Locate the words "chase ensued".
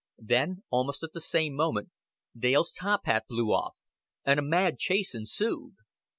4.79-5.75